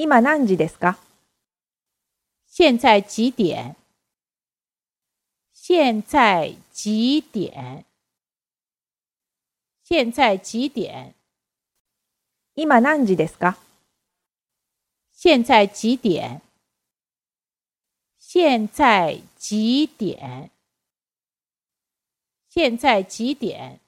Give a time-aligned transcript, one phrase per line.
[0.00, 0.96] 今何時ですか？
[2.46, 3.74] 現在几点？
[5.52, 7.84] 现在几点？
[9.82, 11.14] 现在几点？
[12.54, 13.56] 今何時ですか？
[15.10, 16.42] 现在几点？
[18.20, 20.50] 现在几点？
[22.48, 23.80] 现在几点？